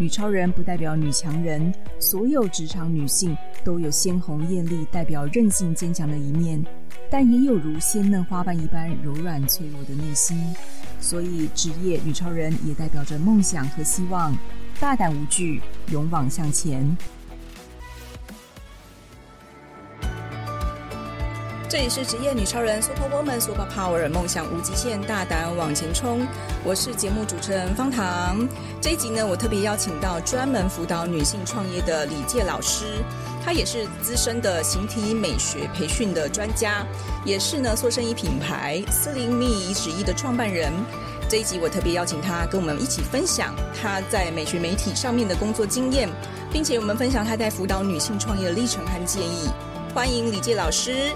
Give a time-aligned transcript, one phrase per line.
[0.00, 6.64] 女超人不代表女强人，所有职场女性都有鲜红艳丽、代表韧性坚强的一面，
[7.10, 10.54] 但也有如鲜嫩花瓣一般柔软脆弱的内心。
[11.00, 14.36] 所以，职业女超人也代表着梦想和希望，
[14.78, 16.96] 大胆无惧，勇往向前。
[21.70, 26.26] 这里是职业女超人 Super Woman Super Power，梦想无极限，大胆往前冲。
[26.64, 28.48] 我是节目主持人方糖。
[28.80, 33.04] 这一集呢，我特别邀请到专门辅导女性创业的李介老师，
[33.44, 36.86] 她也是资深的形体美学培训的专家，
[37.22, 40.72] 也是呢塑身衣品牌斯林密仪止衣的创办人。
[41.28, 46.08] 这一集我特别邀请她跟我们一起分享她在美学媒体上面的工作经验，
[46.50, 49.50] 并且我们分享她在辅导女性创业的历程和建议。
[49.94, 51.12] 欢迎李介老师。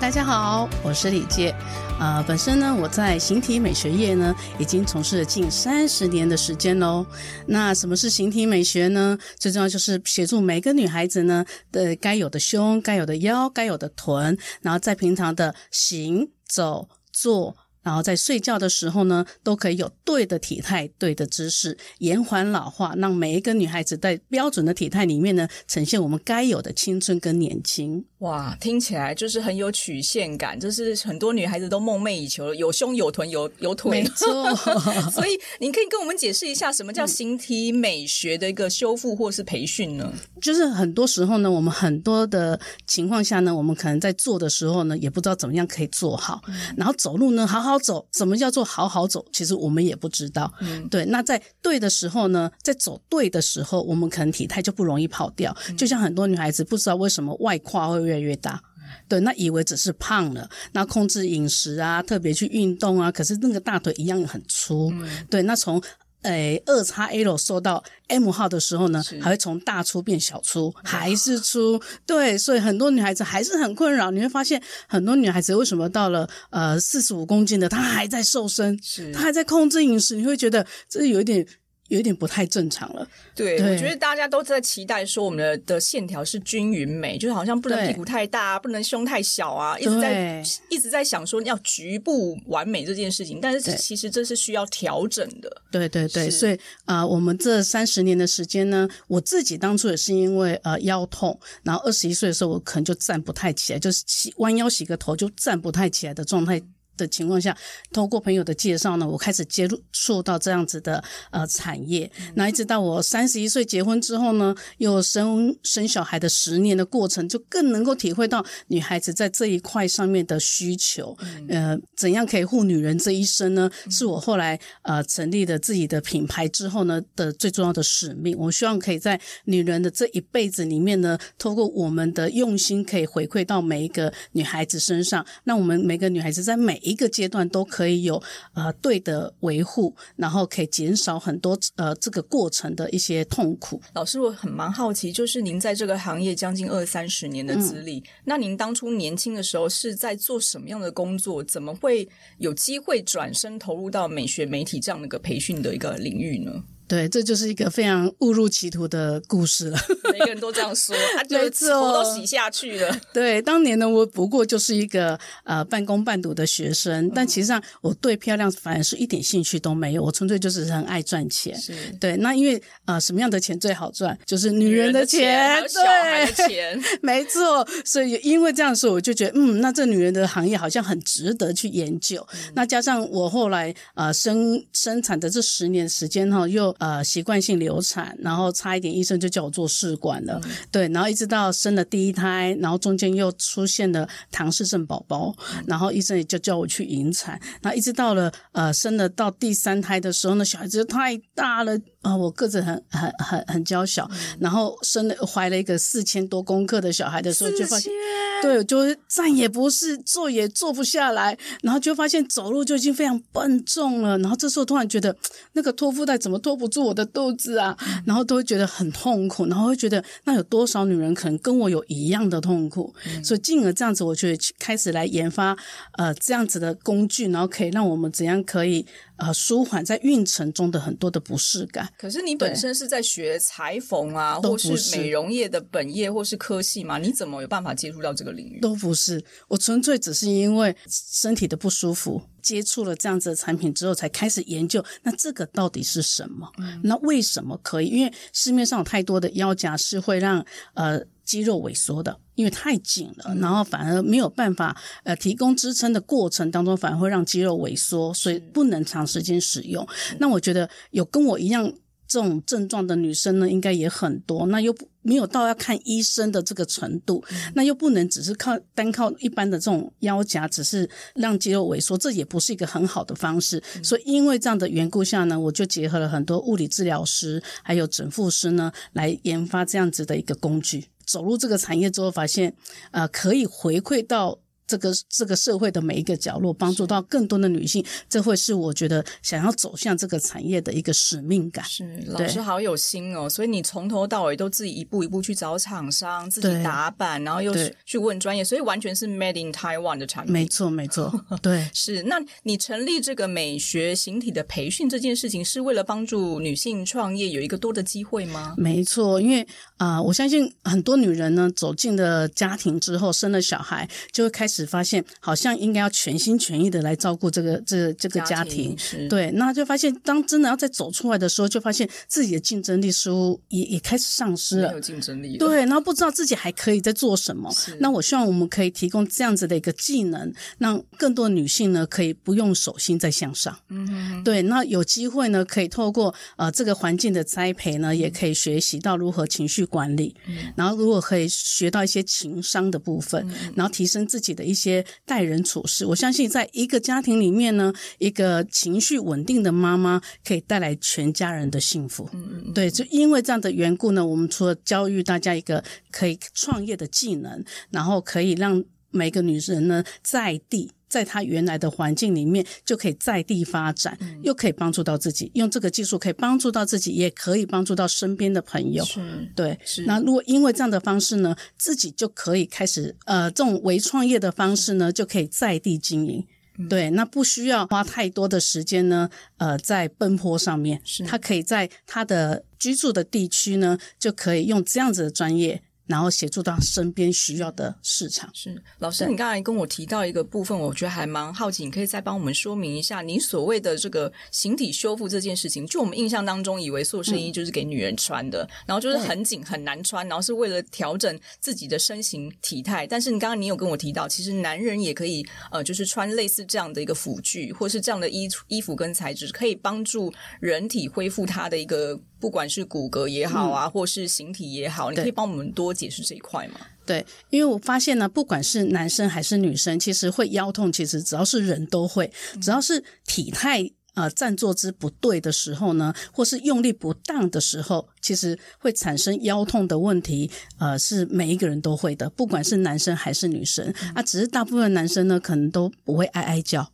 [0.00, 1.54] 大家好，我是李健。
[2.00, 7.04] 呃，本身呢，我在形体美学业呢，已经从事了近三十年的时间喽。
[7.46, 9.18] 那什么是形体美学呢？
[9.38, 17.54] 最重要就是协助每个女孩子呢的该有的胸、该有的腰、该有的臀，然后在平常的行走、坐。
[17.82, 28.04] 然后在睡觉的时候呢，都可以有对的体态、对的姿势，延缓老化，让每一个女孩子在标准的体态里面呢，呈现我们该有的青春跟年轻。
[28.18, 34.02] 哇，听起来就是很有曲线感，就是很多女孩子都梦寐以求，有胸有臀有有腿。
[34.02, 34.54] 没错，
[35.10, 40.12] 所以您可以跟我们解释一下，什么叫形体美学的一个修复或是培训呢？
[40.42, 47.69] 就是很多时候呢，我们很多的情况下呢，我们可能在做的时候呢，也不知道怎么样可以做好，嗯、然后走路呢，好好。
[47.70, 49.24] 好走，什么叫做好好走？
[49.32, 50.52] 其实我们也不知道。
[50.60, 51.04] 嗯，对。
[51.06, 55.56] 那在对的时候呢，在走对的时候，我们可能体态就不容易跑掉。
[55.68, 58.60] 嗯，就像很多女孩子不知道为什么外胯会越来越大，
[59.08, 60.48] 对，那以为只是胖了。
[60.72, 64.90] 那控制饮食啊，特别去运动啊，可是那个大腿一样很粗。
[64.92, 65.80] 嗯，对，那从。
[66.22, 71.80] 诶，二叉 L 瘦到 M 号的时候呢，还会从大出变小出，还是出。
[72.04, 74.10] 对，所以很多女孩子还是很困扰。
[74.10, 78.78] 你会发现，很多女孩子为什么到了呃四十五公斤的，她还在瘦身，
[79.14, 81.46] 她还在控制饮食，你会觉得这有一点。
[81.90, 83.06] 有一点不太正常了。
[83.34, 95.62] 对，对我觉得大家都在期待说我们的的线条是均匀美，就是好像不能屁股太大，不能胸太小啊，一直在一直在想说要局部完美这件事情，但是其实这是需要调整的。
[95.70, 106.62] 对对对，所以啊、呃，我们这三十年的时间呢，我自己当初也是因为呃腰痛，然后二十一岁的时候我可能就站不太起来，就是洗弯腰洗个头就站不太起来的状态。
[107.00, 107.56] 的情况下，
[107.92, 112.10] 通过朋友的介绍呢，我开始接触到这样子的呃产业。
[112.34, 121.16] 那一直到我三十一岁结婚之后呢，又生生小孩的十年的过程，就更能够体会到女孩子在这一块上面的需求。
[121.48, 123.70] 呃，怎样可以护女人这一生呢？
[123.90, 128.36] 是我后来呃成立了自己的品牌之后呢的最重要的使命。
[128.38, 138.22] 我希望可以在女人的这一辈子里面呢，透过我们的用心，可以回馈到每一个女孩子身上，让我们每个女孩子在每一一个阶段都可以有
[138.54, 143.80] 呃对的维护，然后可以减少很多呃这个过程的一些痛苦。
[143.94, 151.42] 老师，我很蛮好奇，就是您在这个行业将近二三十年的资历，嗯，那您当初年轻的时候是在做什么样的工作？
[151.44, 152.08] 怎么会
[152.38, 156.62] 有机会转身投入到美学媒体这样的一个培训的一个领域呢？
[156.90, 159.78] 对，这就是一个非常误入歧途的故事了。
[160.12, 163.00] 每个人都这样说，他 就头都洗下去了。
[163.14, 171.56] 对，当年呢，我不过就是一个呃半工半读的学生，嗯、但其实上我对漂亮反而是一点兴趣都没有，我纯粹就是很爱赚钱。
[171.56, 174.18] 是，对，那因为呃什么样的钱最好赚？
[174.26, 176.82] 就是女人的钱，还有小孩的钱。
[177.02, 182.26] 没错，所以因为这样说，我就觉得嗯，那这女人的行业好像很值得去研究。
[182.32, 207.92] 嗯、那加上我后来呃生生产的这十年时间哈，又呃，习惯性流产，然后差一点医生就叫我做试管了，嗯，对，然后一直到生了第一胎，然后中间又出现了唐氏症宝宝，嗯，然后医生也就叫我去引产，然后一直到了呃生了到第三胎的时候呢，小孩子就太大了，啊、呃，我个子很很很很娇小，嗯、然后生了怀了一个四千多公克的小孩的时候，就发现，
[208.40, 215.14] 对，就站也不是，坐也坐不下来，然后就发现走路就已经非常笨重了，然后这时候突然觉得
[215.52, 225.54] 那个托腹带怎么托不住我的肚子啊，嗯、然后都会觉得很痛苦，然后会觉得那有多少女人可能跟我有一样的痛苦，嗯、所以进而这样子，我就开始来研发
[225.98, 228.86] 呃这样子的工具，然后可以让我们怎样可以。
[229.20, 231.86] 呃，舒缓在运程中的很多的不适感。
[231.98, 236.98] 可是你本身是在学裁缝啊，或是美容业的本业，或是科系嘛？
[236.98, 238.60] 你怎么有办法接触到这个领域？
[238.60, 244.82] 都不是，我纯粹只是因为身体的不舒服，接触了这样子的产品之后，才开始研究。
[245.02, 246.50] 那这个到底是什么？
[246.58, 247.88] 嗯、那为什么可以？
[247.88, 250.44] 因为市面上有太多的腰夹是会让
[250.74, 251.00] 呃。
[251.30, 259.86] 肌肉萎缩的，因为太紧了，然后反而没有办法呃提供支撑的过程当中，反而会让肌肉萎缩，所以不能长时间使用。
[260.18, 261.72] 那我觉得有跟我一样
[262.08, 264.46] 这种症状的女生呢，应该也很多。
[264.46, 267.22] 那又没有到要看医生的这个程度，
[267.54, 273.62] 那又不能只是靠单靠一般的这种腰夹，只是让肌肉萎缩，这也不是一个很好的方式。
[273.84, 280.86] 所以因为这样的缘故下呢，我就结合了很多物理治疗师还有整复师呢，来研发这样子的一个工具。
[281.10, 282.54] 走入这个产业之后，发现，
[282.92, 284.38] 呃，可以回馈到。
[284.70, 291.64] 这个这个社会的每一个角落，帮助到更多的女性，这会是我觉得想要走向这个产业的一个使命感。
[291.64, 297.52] 是老师好有心哦，所以你从头到尾都自己一步一步去找厂商，自己打板，然后又
[297.84, 300.32] 去问专业，所以完全是 Made in Taiwan 的产品。
[300.32, 302.04] 没错，没错，对， 是。
[302.04, 308.54] 那你成立这个美学形体的培训这件事情，是为了帮助女性创业有一个多的机会吗？
[308.56, 309.42] 没错，因为
[309.78, 314.59] 啊、呃，我相信很多女人呢，走进了家庭之后，生了小孩，就会开始。
[314.60, 327.50] 只发现好像应该要全心全意的来照顾这个这个、这个家庭，家庭对，那就发现当真的要再走出来的时候，就发现自己的竞争力似乎也也开始丧失了，没有竞争力，对，然后不知道自己还可以在做什么。
[327.78, 344.49] 那我希望我们可以提供这样子的一个技能，让更多女性呢可以不用手心再向上，嗯哼，对，那有机会呢可以透过呃这个环境的栽培呢，也可以学习到如何情绪管理，嗯，然后如果可以学到一些情商的部分，嗯，然后提升自己的。
[344.50, 352.08] 一些待人处事，我相信在一个家庭里面呢，一个情绪稳定的妈妈可以带来全家人的幸福。
[352.12, 360.72] 嗯嗯，对，就因为这样的缘故呢，我们除了教育大家一个可以创业的技能，然后可以让每个女人呢在地。
[360.90, 365.30] 在他原来的环境里面，就可以在地发展，嗯、又可以帮助到自己。
[365.34, 368.84] 用这个技术可以帮助到自己，也可以帮助到身边的朋友。
[368.84, 369.00] 是
[369.36, 369.84] 对，是。
[369.84, 376.26] 那如果因为这样的方式呢，自己就可以开始呃，这种微创业的方式呢，就可以在地经营。
[376.58, 380.80] 嗯、对，那不需要花太多的时间呢，呃，在奔波上面。
[380.84, 381.04] 是。
[381.04, 385.62] 他可以在他的居住的地区呢，就可以用这样子的专业。
[385.90, 388.30] 然后协助到身边需要的市场。
[388.32, 395.66] 是老师，你刚才跟我提到一个部分，我觉得还蛮好奇，你可以再帮我们说明一下，你所谓的这个形体修复这件事情。
[395.66, 402.86] 就我们印象当中，以为塑身衣就是给女人穿的，嗯、然后就是很紧很难穿，然后是为了调整自己的身形体态。
[402.86, 412.00] 但是你刚刚你有跟我提到，其实男人也可以呃，就是穿类似这样的一个辅具，或是这样的衣衣服跟材质，可以帮助人体恢复它的一个。
[412.20, 416.60] 不管是骨骼也好啊，嗯、或是形体也好，你可以帮我们多解释这一块吗？
[416.86, 430.30] 对，因为我发现呢，不管是男生还是女生，其实会腰痛，其实只要是人都会，只要是体态呃站坐姿不对的时候呢，或是用力不当的时候，其实会产生腰痛的问题。
[430.58, 436.68] 呃，是每一个人都会的，不管是男生还是女生、嗯、啊，只是大部分男生呢，可能都不会哀哀叫。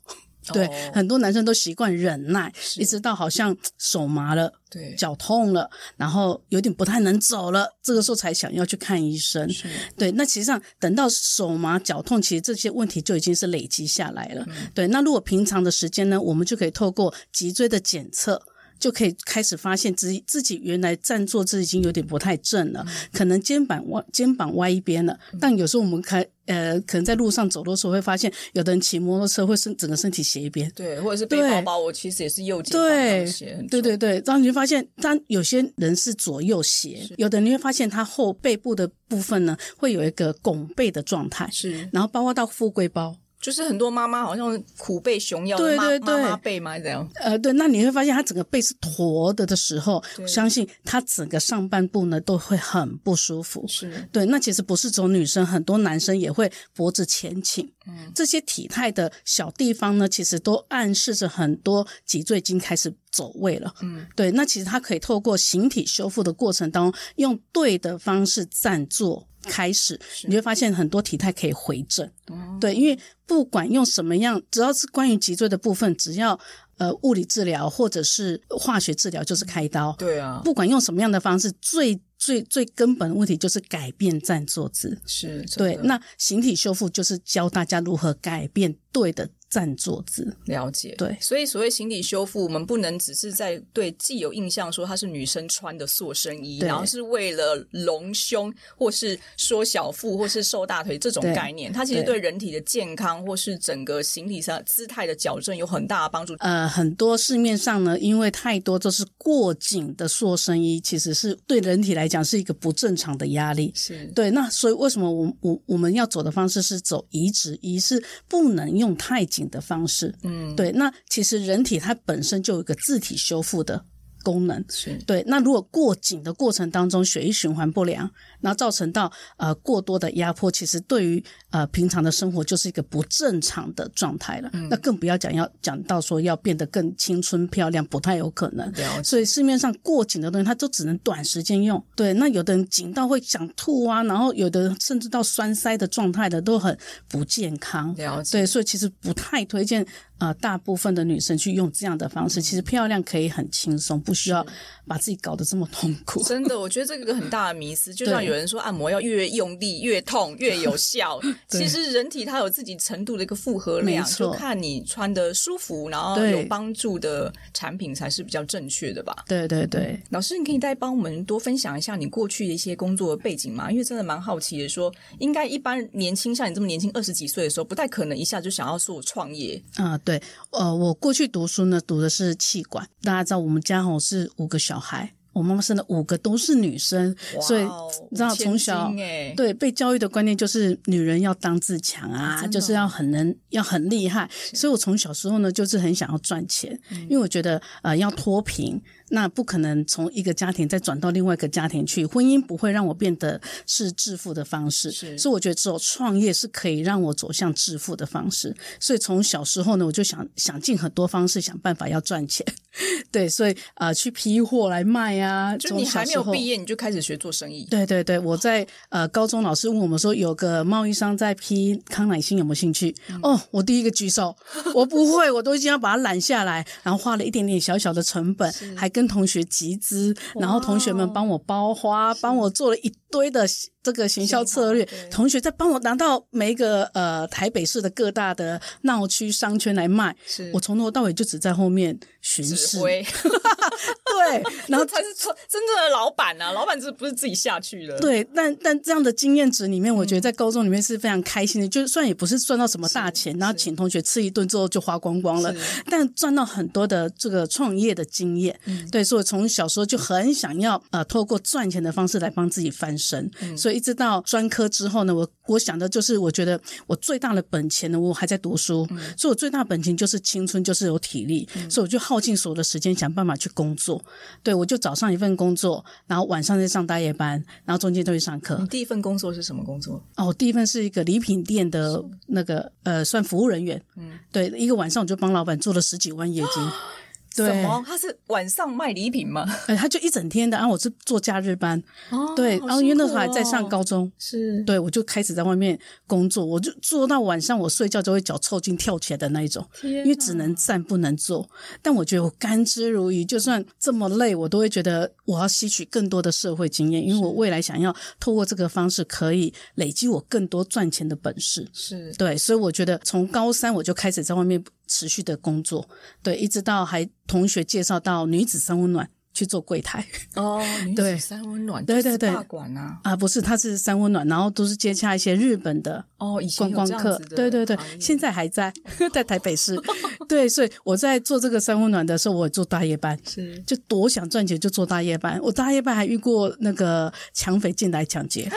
[0.53, 9.49] 对，很多男生都习惯忍耐，一直到好像手麻了，对，脚痛了，然后有点不太能走了，这个时候才想要去看医生。
[9.53, 14.45] 是对，那其实上等到手麻脚痛，其实这些问题就已经是累积下来了。
[14.49, 18.43] 嗯、对，那如果平常的时间呢，我们就可以透过脊椎的检测。
[18.79, 25.19] 就可以开始发现自己自己原来站坐姿已经有点不太正了，可能肩膀歪肩膀歪一边了。
[25.41, 43.17] 但有时候我们开呃，可能在路上走的时候会发现，有的人骑摩托车会身整个身体斜一边，对，或者是背包包，我其实也是右肩对斜，对对对，然后你会发现，当有些人是左右斜，有的人你会发现他后背部的部分呢会有一个拱背的状态，是，然后包括到富贵包。
[43.47, 47.09] 就是很多妈妈好像虎背熊腰的妈妈妈背嘛，这样。
[47.15, 53.65] 呃，对，那你会发现她整个背是驼的的时候，我相信她整个上半部呢都会很不舒服。
[53.69, 57.73] 是，对，那其实不是只有女生，很多男生也会脖子前倾。
[57.87, 63.73] 嗯，这些体态的小地方呢，其实都暗示着很多脊椎已经开始走位了。
[63.81, 72.07] 嗯，对，那其实它可以透过形体修复的过程当中，用对的方式站坐开始，你会发现很多体态可以回正。
[72.29, 76.39] 哦，对，因为不管用什么样，只要是关于脊椎的部分，只要
[76.77, 79.95] 呃物理治疗或者是化学治疗，就是开刀。
[79.99, 85.79] 对啊，不管用什么样的方式，最最最根本的问题就是改变站坐姿，是对。
[85.83, 90.37] 那形体修复就是教大家如何改变对的站坐姿。
[90.47, 91.17] 了解，对。
[91.21, 101.73] 所以所谓形体修复，我们不能只是在对既有印象说它是女生穿的塑身衣，然后是为了隆胸或是缩小腹或是瘦大腿这种概念。
[101.73, 106.35] 它其实对人体的健康或是整个形体上姿态的矫正有很大的帮助。
[106.41, 112.17] 呃，很多市面上呢，因为太多都是过紧的塑身衣，其实是对人体来讲。
[112.27, 114.33] 是一个不正常的压力，是对。
[114.33, 120.15] 那所以为什么我我我们要走的方式是走移植衣，是不能用太紧的方式。
[120.23, 120.73] 嗯，对。
[120.73, 123.85] 那其实人体它本身就有一个自体修复的
[124.23, 125.23] 功能，是对。
[125.27, 128.11] 那如果过紧的过程当中，血液循环不良。
[128.47, 134.49] 然后造成到呃过多的压迫，其实对于呃平常的生活就是一个不正常的状态了。
[134.53, 138.73] 嗯、那更不要讲要讲到说要变得更青春漂亮，不太有可能。
[139.03, 141.85] 所以市面上过紧的东西，它都只能短时间用。
[141.97, 147.93] 对，那有的人紧到会想吐啊，然后有的甚至到栓塞的状态的都很不健康。
[147.97, 148.39] 了解。
[148.39, 149.85] 对，所以其实不太推荐
[150.19, 152.39] 呃大部分的女生去用这样的方式。
[152.39, 154.47] 嗯、其实漂亮可以很轻松，不需要
[154.87, 156.23] 把自己搞得这么痛苦。
[156.23, 158.23] 真的，我觉得这个很大的迷思，就像。
[158.27, 169.25] 有人说按摩要越用力越痛越有效， 其实人体它有自己程度的一个负荷量，就看你穿的舒服，然后有帮助的产品才是比较正确的吧。
[169.27, 173.71] 对对对，老师，你可以再帮我们多分享一下你过去的一些工作的背景吗？
[173.71, 179.97] 因为真的蛮好奇的说，说应该一般年轻像你这么年轻二十几岁的时候，不太可能一下就想要做创业啊。
[179.99, 185.16] 对，呃，我过去读书呢，读的是气管，大家知道我们家吼是五个小孩。
[185.37, 187.63] 我妈妈生了五个都是女生，哇所以
[188.11, 188.91] 你知道从小
[189.37, 194.29] 对被教育的观念就是女人要当自强啊，啊就是要很能要很厉害。
[194.55, 198.81] 所以我从小时候呢就是很想要赚钱，嗯、因为我觉得呃要脱贫。
[199.09, 208.55] 那不可能从一个家庭再转到另外一个家庭去，婚姻不会让我变得是致富的方式，是所以我觉得只有创业是可以让我走向致富的方式。
[208.81, 212.45] 所以从小时候呢，我就想想尽很多方式想办法要赚钱，
[213.13, 215.57] 对，所以啊、呃、去批货来卖啊。
[215.57, 217.65] 就你还没有毕业，你就开始学做生意？
[217.71, 222.93] 对对对，我在呃高中老师问我们说有个贸易商在批康乃馨有没有兴趣？
[223.09, 224.37] 嗯、哦，我第一个举手，
[224.75, 228.91] 我不会，我都已经要把它揽下来，然后花了一点点小小的成本， 还。
[228.97, 233.47] 跟同学集资，然后同学们帮我包花，帮我做了一堆的。
[233.87, 240.13] 这个行销策略，同学在帮我拿到每一个呃台北市的各大的闹区商圈来卖，
[240.53, 243.07] 我从头到尾就只在后面巡视，挥
[244.19, 246.51] 对，然后才是真正的老板啊！
[246.53, 255.55] 老板是不是自己下去的，对，但但这样的经验值里面，我觉得在高中里面是非常开心的，嗯、就算也不是赚到什么大钱，然后请同学吃一顿之后就花光光了，
[255.89, 263.77] 但赚到很多的这个创业的经验，嗯、对，所以我从小时候就很想要呃透过赚钱的方式来帮自己翻身，嗯、所以。
[263.77, 274.03] 一直到专科之后呢，我我想的就是，我觉得我最大的本钱呢，我还在读书，嗯、所以我最大本钱就是青春，就是有体力，嗯、所以我就耗尽所有的时间想办法去工作。
[274.43, 278.57] 对，我就早上一份工作，然后晚上再上大夜班，然后中间都去上课。
[278.61, 280.03] 你第一份工作是什么工作？
[280.17, 283.81] 哦，我第一份是一个礼品店的那个呃，算服务人员。
[283.97, 286.51] 嗯，对，一个晚上我就帮老板做了十几万业绩。
[287.37, 287.85] 对什么？
[287.87, 289.47] 他是晚上卖礼品吗？
[289.67, 290.57] 哎，他就一整天的。
[290.57, 301.49] 然后我是做假日班，哦、对，然后因为那时候还在上高中，是对，我就开始在外面工作，我就做到晚上，我睡觉就会脚抽筋跳起来的那一种，因为只能站不能坐。
[301.83, 311.69] 但我觉得我甘之如饴，就算这么累，我都会觉得我要吸取更多的社会经验，因为我未来想要透过这个方式可以累积我更多赚钱的本事。
[311.73, 314.65] 是对，所以我觉得从高三我就开始在外面。
[314.87, 315.89] 持续的工作，
[316.23, 328.73] 对，一直到还同学介绍到女子三温暖去做柜台哦， 女子三温暖，对对对，大馆啊啊，不是，它是三温暖，然后都是接洽一些日本的哦，观光客，对对对，现在还在
[329.13, 329.79] 在台北市，
[330.27, 338.51] 对，所以我在做这个三温暖的时候，我做大夜班，是，就多想赚钱就做大夜班，我大夜班还遇过那个抢匪进来抢劫。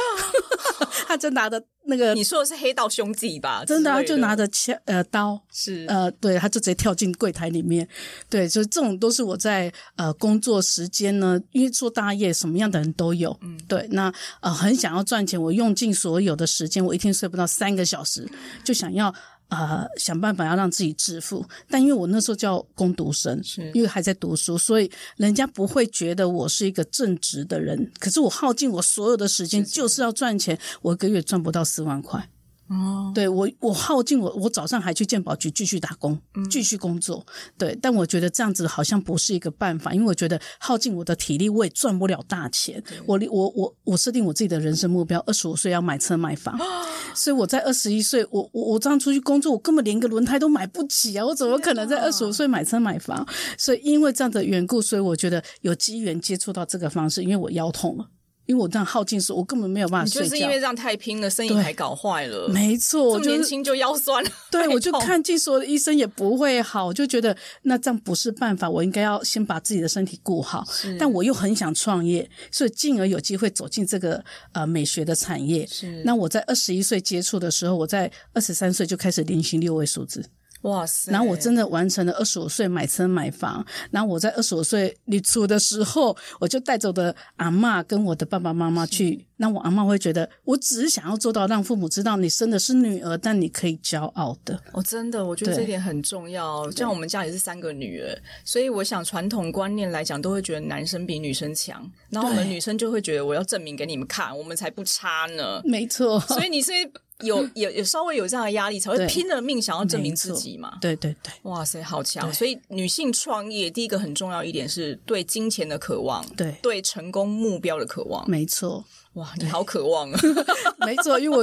[1.10, 3.66] 他就拿着那个，你说的是黑道兄弟吧？
[3.66, 7.88] 真的，他就拿着枪呃刀，是呃，对，他就直接跳进柜台里面。
[8.30, 13.36] 对，所以这种都是我在呃工作时间呢，因为做大业，什么样的人都有。
[13.42, 18.30] 嗯，对，那呃很想要赚钱，我用尽所有的时间，我一天睡不到三个小时，
[18.63, 19.12] 就想要。
[19.50, 27.91] 呃，想办法要让自己致富，但因为我那时候叫工读生，是因为还在读书，所以人家不会觉得我是一个正直的人。
[28.00, 32.29] 可是我耗尽我所有的时间，就是要赚钱，我一个月赚不到四万块。
[32.70, 36.20] 哦，对我，我耗尽我，我早上还去鉴宝局继续打工，
[36.52, 37.26] 继续工作。
[37.28, 42.82] 嗯、对，但我觉得这样子好像不是一个办法，因为我觉得耗尽我的体力，我也赚不了大钱。
[43.08, 46.56] 我我我我设定我自己的人生目标，二十五岁要买车买房，
[47.16, 51.26] 所以我在二十一岁，我我我这样出去工作，我根本连个轮胎都买不起啊！
[51.26, 53.28] 我怎么可能在二十五岁买车买房？
[53.58, 58.06] 所以因为这样的缘故，所以我觉得有机缘接触到这个方式，因为我腰痛了。
[58.50, 60.27] 因为我这样耗尽时，我根本没有办法睡觉。
[60.27, 62.50] 就是因为这样太拼了，生意还搞坏了。
[62.50, 64.32] 没错，这么年轻就腰酸了。
[64.50, 68.68] 对，我就看尽所有的医生也不会好，我就觉得那这样不是办法。
[68.68, 70.65] 我应该要先把自己的身体顾好。
[70.98, 75.68] 但我又很想创业，所以进而有机会走进这个呃美学的产业。
[75.68, 76.01] 是。
[76.03, 80.25] 那我在二十一岁接触的时候，我在二十三岁就开始年薪六位数字。
[80.62, 81.12] 哇塞！
[81.12, 83.66] 然后我真的完成了二十五岁买车买房。
[83.92, 89.25] 然后我在二十五岁离出的时候，我就带着我的阿嬷跟我的爸爸妈妈去。
[89.38, 94.62] 那我阿嬷会觉得，我只是想要做到让父母知道你生的是女儿，但你可以骄傲的。
[94.74, 96.70] 哦，真的，我觉得这一点很重要。
[96.72, 101.89] 像我们家也是三个女儿，所以我想传统观念来讲，都会觉得男生比女生强。
[102.10, 105.62] 然后我们女生就会觉得，我要证明给你们看，我们才不差呢。
[105.63, 106.20] 没错。
[106.20, 106.74] 所以你是。
[107.22, 110.78] 有有有稍微有这样的压力，才会拼了命想要证明自己嘛？
[110.80, 112.32] 对对对，哇塞，好强！
[112.34, 118.84] 所以女性创业第一个很重要一点是对金钱的渴望，对对成功目标的渴望，没错。
[119.14, 120.20] 哇，你好渴望啊！
[120.86, 121.38] 没错，因为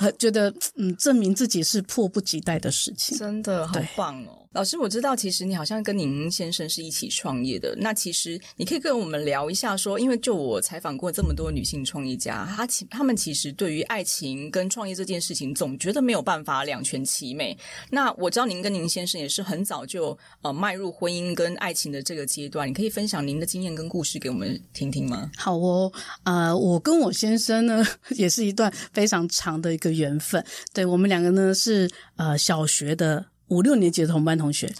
[0.00, 4.39] 我觉得嗯，证明自己是迫不及待的事情，真的好棒哦。
[4.52, 7.72] 老师，我知道，其实你好像跟您先生是一起创业的。
[7.78, 17.56] 那其实你可以跟我们聊一下，说，因为就我采访过这么多女性创业家，她其他们其实对于爱情跟创业这件事情，总觉得没有办法两全其美。
[17.90, 25.30] 那我知道您跟您先生也是很早就呃迈入婚姻跟爱情的这个阶段，你可以分享您的经验跟故事给我们听听吗？
[25.36, 25.92] 好哦，
[26.24, 30.44] 呃，我跟我先生呢 也是一段非常长的一个缘分。
[30.74, 33.26] 对，我们两个呢是呃小学的。
[33.50, 34.72] 五六年级的同班同学，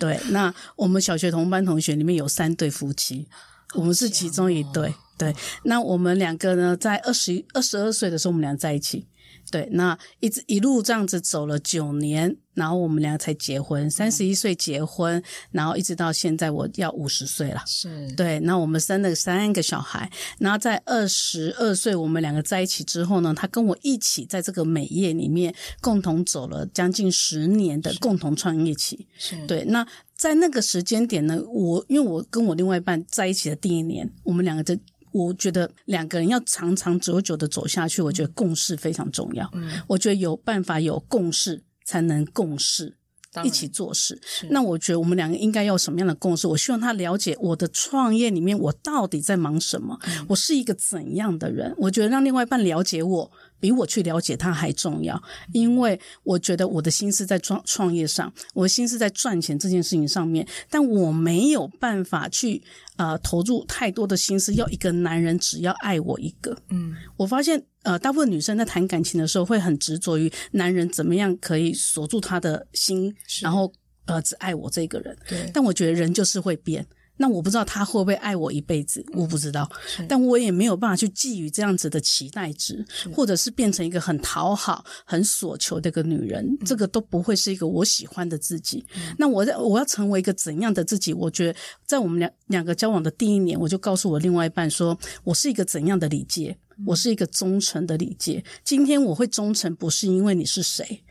[0.00, 3.28] 对，那我们小学同班同学里面有三对夫妻，
[3.74, 9.06] 我们是其中一对，对，那我们两个呢，在二十一、二十二岁的时候，我们俩在一起。
[9.52, 17.62] 对，那一直一路这样子走了九年，然后我们俩才结婚，三十一岁结婚，然后一直到现在我要五十岁了。
[17.66, 29.06] 是，对，那我们生了三个小孩，然后在二十二岁我们两个在一起之后呢，他跟我一起在这个美业里面共同走了将近十年的共同创业期。
[29.18, 29.86] 是，对，那
[30.16, 34.74] 在那个时间点呢，我因为我跟我另外一半在一起的第一年，我们两个就。
[35.12, 39.48] 我觉得两个人要长长久久的走下去，我觉得共识非常重要。
[39.52, 42.96] 嗯，我觉得有办法有共识，才能共事，
[43.44, 44.20] 一起做事。
[44.50, 46.46] 那我觉得我们两个应该要什么样的共识？
[46.48, 51.74] 我希望他了解我的创业里面我到底在忙什么，嗯，我是一个怎样的人。
[51.78, 53.30] 我觉得让另外一半了解我。
[53.62, 55.22] 比我去了解他还重要，
[55.52, 62.60] 因为我觉得我的心思在创创业上，我的心思在赚钱这件事情上面，但我没有办法去
[62.96, 66.58] 呃投入太多的心思，要一个男人只要爱我一个。
[66.70, 73.72] 嗯，我发现呃大部分女生在谈感情的时候会很执着于男人怎么样可以锁住她的心，然后
[74.06, 75.16] 呃只爱我这个人。
[75.28, 76.84] 对，但我觉得人就是会变。
[77.22, 79.70] 那我不知道他会不会爱我一辈子，我不知道，
[80.08, 88.84] 但我也没有办法去寄予这样子的期待值，或者是变成一个很讨好、很索求的一个女人，这个都不会是一个我喜欢的自己。
[89.16, 91.14] 那我在我要成为一个怎样的自己？
[91.14, 91.56] 我觉得
[91.86, 96.58] 在我们两两个交往的第一年，我就告诉我另外一半说，我是一个怎样的礼戒？
[96.84, 98.42] 我是一个忠诚的礼节。
[98.64, 101.04] 今天我会忠诚，不是因为你是谁。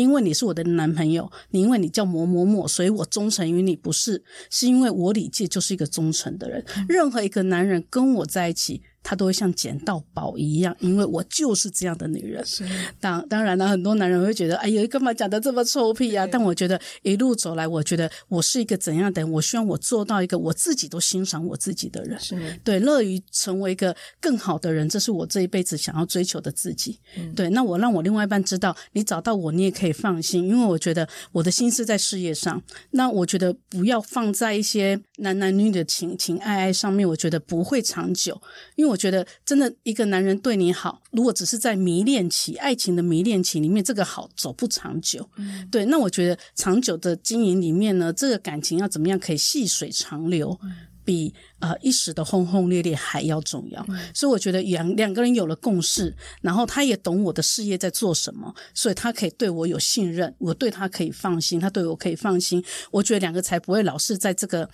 [0.00, 6.64] 因为你是我的男朋友，你因为你叫某某某，所以我忠诚于你，不是，是因为我李界就是一个忠诚的人。
[6.88, 8.82] 任何一个男人跟我在一起。
[9.02, 12.44] 他都会像捡到宝一样，因为我就是这样的女人。
[12.44, 12.64] 是，
[13.00, 16.26] 当当然了，很多男人会觉得，哎呀，干嘛讲得这么臭屁啊？
[16.26, 19.30] 但我觉得一路走来，我觉得我是一个怎样的人？
[19.30, 22.18] 我希望我做到一个我自己都欣赏我自己的人。
[22.18, 26.98] 是，对，乐于成为一个更好的人，这是我这一辈子想要追求的自己。
[27.16, 32.60] 嗯，对，那我让我另外一半知道，你找到我，你也可以放心，因为我觉得我的心思在事业上。
[32.90, 38.40] 那我觉得不要放在一些男男女女的情情爱爱上面，我觉得不会长久，
[38.76, 38.98] 因为我。
[38.98, 45.30] 觉得真的一个男人对你好，如果只是在迷恋期、爱情的迷恋期里面，这个好走不长久。
[45.36, 50.58] 嗯、对，那我觉得长久的经营里面呢，这个感情要怎么样可以细水长流？
[50.64, 50.72] 嗯
[51.04, 64.68] 比呃一时的轰轰烈烈还要重要，嗯、所以我觉得两两个人有了共识，然后他也懂我的事业在做什么，所以他可以对我有信任，我对他可以放心，他对我可以放心，我觉得两个才不会老是在这个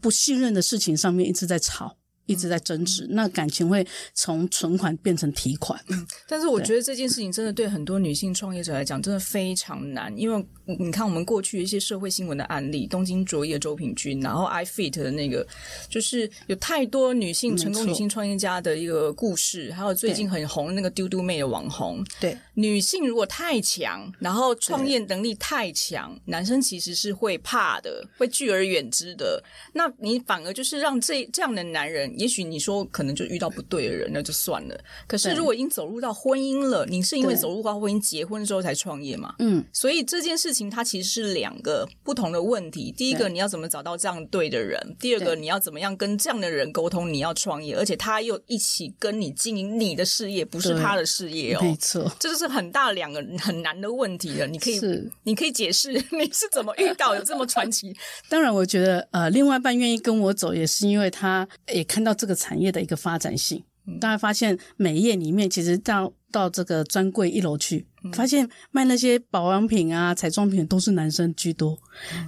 [0.00, 1.96] 不信任的事情上面一直在吵。
[2.30, 5.78] 一直在争执，那感情会从存款变成提款。
[5.88, 10.16] 嗯，但是我觉得这件事情真的对很多女性创业者来讲，真的非常难。
[10.16, 10.46] 因为
[10.78, 15.44] 你看，我们过去一些社会新闻的案例，东京卓一的周品君，然后 iFit 的那个，
[15.88, 22.04] 就是有太多女性成功女性创业家的一个故事，还有最近很红的那个丢丢妹的网红。
[22.20, 29.42] 对，女性如果太强，然后创业能力太强，男生其实是会怕的，会拒而远之的。
[29.72, 32.19] 那你反而就是让这这样的男人。
[32.20, 34.78] 也许你说可能就遇到不对的人，那就算了。
[35.06, 39.34] 可是如果已经走入到婚姻了，你是因为走入到婚姻结婚之后才创业嘛？
[39.38, 42.92] 嗯，所以这件事情它其实是两个不同的问题。
[42.94, 51.62] 第一个，你要怎么找到这样对的人；第二个，你要怎么样跟这样的人沟通，你要创业，而且他又一起跟你经营你的事业，不是他的事业哦。
[51.62, 54.46] 没错，这就是很大两个很难的问题了。
[54.46, 54.78] 你可以，
[55.22, 57.96] 你可以解释 你是怎么遇到有这么传奇？
[58.28, 62.09] 当然，我觉得呃，另外一半愿意跟我走，也是因为他也看到。
[62.10, 63.62] 到这个产业的一个发展性，
[64.00, 71.78] 大家发现美业里面，其实到到这个专柜一楼去，发现卖那些保养品啊、彩妆品都是男生居多，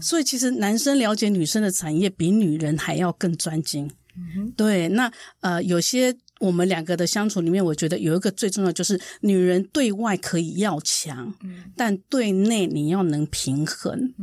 [0.01, 3.91] 所以其实男生了解女生的产业比女人还要更专精。
[4.57, 11.35] 对，那呃，有些我们两个的相处里面，我觉得有一个最重要就是，女人对外可以要强，
[11.75, 14.15] 但对内你要能平衡。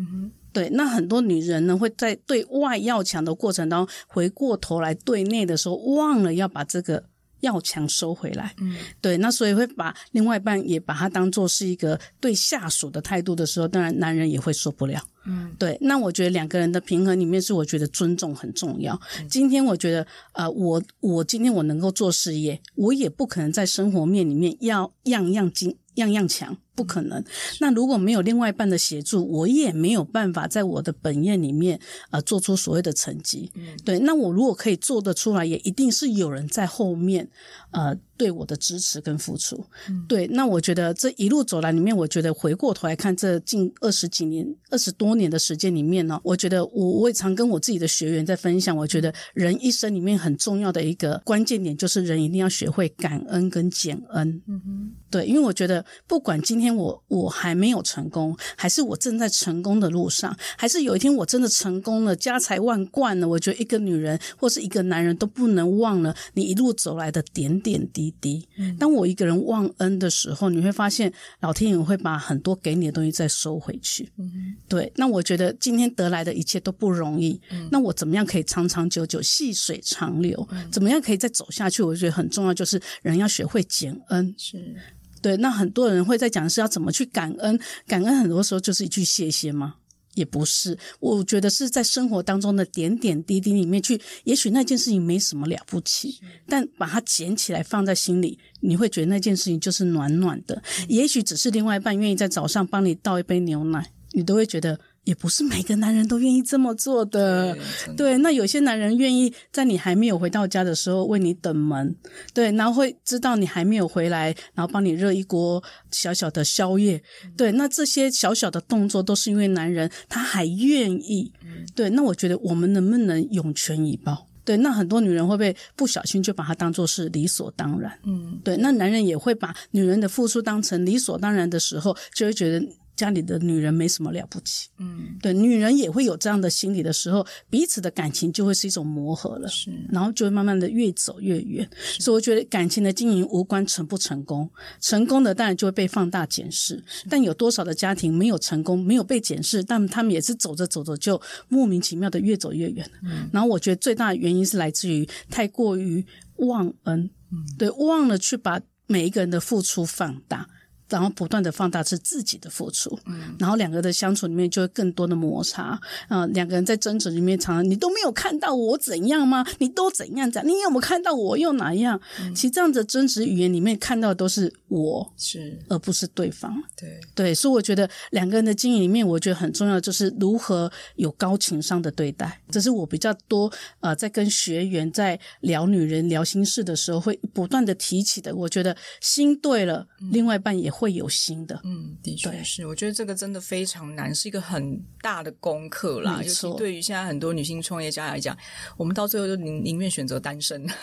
[0.51, 7.03] 对，那很多女人呢，会在对外要强的过程当中，回过头来对内的时候，忘了要把这个
[7.41, 8.53] 要强收回来。
[8.59, 15.01] 嗯，对，那所以会把另外一半也把它当做是一个对下属的态度的时候，当然男人也会受不了。
[15.29, 18.99] 嗯，对，那我觉得两个人的平衡里面是，我觉得尊重很重要。
[19.19, 25.77] 嗯，今天我觉得，呃，我我今天我能够做事业，我也不可能在生活面里面要样样精。
[25.95, 27.21] 样样强不可能。
[27.59, 31.77] 那如果没有另外一半的协助，我也没有办法在我的本业里面
[32.11, 33.51] 呃做出所谓的成绩。
[33.55, 33.99] 嗯，对。
[33.99, 37.29] 那我如果可以做得出来，也一定是有人在后面
[37.71, 39.65] 呃对我的支持跟付出。
[39.89, 40.27] 嗯，对。
[40.27, 54.41] 那我觉得这一路走来里面，我觉得回过头来看这近二十几年、二十多年的时间里面呢，我觉得我我也常跟我自己的学员在分享，我觉得人一生里面很重要的一个关键点，就是人一定要学会感恩跟减恩。
[54.47, 55.85] 嗯哼，对，因为我觉得。
[56.07, 68.47] 不管今天我我还没有成功，还是我正在成功的路上，还是有一天我真的成功了，家财万贯了，我觉得一个女人或是一个男人都不能忘了你一路走来的点点滴滴。
[68.57, 68.75] 嗯。
[68.77, 74.11] 当我一个人忘恩的时候，你会发现老天爷会把很多给你的东西再收回去。
[74.17, 74.55] 嗯。
[74.67, 77.39] 对，那我觉得今天得来的一切都不容易。
[77.51, 77.67] 嗯。
[77.71, 80.47] 那我怎么样可以长长久久、细水长流？
[80.51, 80.71] 嗯。
[80.71, 81.83] 怎么样可以再走下去？
[81.83, 84.33] 我觉得很重要，就是人要学会减恩。
[84.37, 84.75] 是。
[85.21, 89.75] 对，那很多人会在讲是要怎么去感恩，感恩很多时候就是一句谢谢吗？
[90.15, 100.61] 也不是，我觉得是在生活当中的点点滴滴里面去，也许那件事情没什么了不起，但把它捡起来放在心里，你会觉得那件事情就是暖暖的。
[100.87, 104.79] 也许只是另外一半愿意在早上帮你倒一杯牛奶，你都会觉得。
[105.09, 111.95] 也不是每个男人都愿意这么做的，对，对，那有些男人愿意在你还没有回到家的时候为你等门，
[112.31, 117.01] 对，然后会知道你还没有回来，然后帮你热一锅小小的宵夜，
[117.35, 121.33] 对，那这些小小的动作都是因为男人他还愿意，
[121.73, 124.27] 对，那我觉得我们能不能涌泉以报？
[124.45, 127.91] 对，那很多女人会不会不小心就把它当做是理所当然？
[128.03, 132.63] 嗯，对，那男人也会把女人的付出当成理所当然的时候，就会觉得。
[132.99, 141.65] 家里的女人没什么了不起，嗯，对，女人也会有这样的心理的时候，彼此的感情就会是一种磨合了，是，然后就会慢慢的越走越远。
[141.97, 144.49] 所以我觉得感情的经营无关成不成功，
[144.81, 152.85] 成功的当然就会被放大检视，但有多少的家庭没有成功，没有被检视，但他们也是走着走着就莫名其妙的越走越远。
[153.01, 160.45] 嗯，然后我觉得最大的原因是来自于太过于忘恩，嗯，对，忘了去把每一个人的付出放大。
[160.89, 165.81] 然后不断的放大是自己的付出，嗯，然后两个的相处里面就会更多的摩擦，啊、
[166.21, 169.45] 呃，两个人在争执里面常常你都没有看到我怎样吗？
[169.59, 170.29] 你都怎样？
[170.29, 170.47] 怎样？
[170.47, 171.99] 你有没有看到我又哪样？
[172.21, 175.57] 嗯、其实这样的争执语言里面看到的都是我，是。
[175.69, 176.99] 而不是对方，对。
[177.13, 191.59] 对，所以我觉得两个人的经营里面，我觉得很重要的就是如何有高情商的对待，这是我比较多呃在跟学员在聊女人聊心事的时候会不断的提起的，我觉得心对了，嗯、另外一半也会有新的。
[191.65, 196.21] 嗯，的确是，我觉得这个真的非常难，是一个很大的功课啦。
[196.23, 198.37] 尤其对于现在很多女性创业家来讲，
[198.77, 200.65] 我们到最后就宁宁愿选择单身。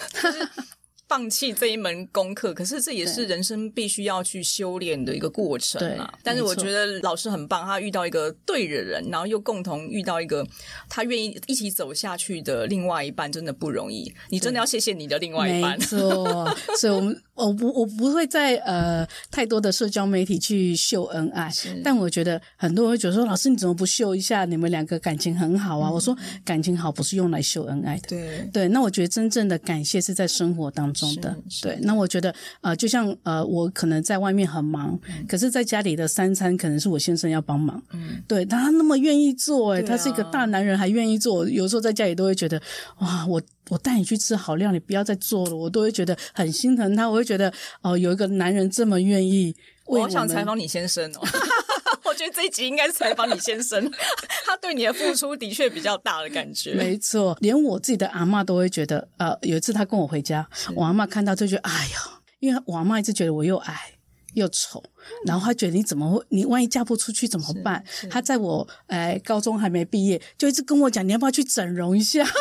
[1.08, 6.12] 放弃这一门功课，可是这也是人生必须要去修炼的一个过程啊。
[6.24, 10.44] 但是我觉得老师很棒，他遇到一个对的人，然后又共同遇到一个
[10.88, 14.12] 他愿意一起走下去的另外一半，真的不容易。
[14.30, 15.78] 你真的要谢谢你的另外一半。
[15.78, 21.52] 没错，所以我们我不我不会在呃太多的社交媒体去秀恩爱，
[21.84, 25.88] 但我觉得很多人会觉得说，老师你怎么不秀一下你们两个感情很好啊？
[25.88, 28.08] 嗯、我说感情好不是用来秀恩爱的。
[28.08, 31.06] 对对，那我觉得真正的感谢是在生活当中。
[31.16, 42.60] 的对，那我觉得呃，就像呃，我可能在外面很忙，嗯、可是在家里的三餐可能是我先生要帮忙，嗯，对，他那么愿意做，哎、啊，他是一个大男人还愿意做，有时候在家里都会觉得
[42.98, 47.48] 哇，我我带你去吃好料，你不要再做了，我都会觉得很心疼他，我会觉得
[47.82, 49.54] 哦、呃，有一个男人这么愿意
[49.86, 51.20] 为我，我想采访你先生哦。
[52.04, 53.90] 我觉得这一集应该是采访你先生，
[54.44, 56.72] 他对你的付出的确比较大的感觉。
[56.74, 63.92] 没错，连我自己的阿嬷都会觉得，呃，有一次他跟我回家，我阿嬷看到就觉得，哎呀，因为我阿嬷一直觉得我又矮
[64.34, 64.82] 又丑，
[65.26, 67.84] 然后他觉得你怎么会，你万一嫁不出去怎么办？
[68.08, 72.24] 他在我哎高中还没毕业，就一直跟我讲，你要不要去整容一下？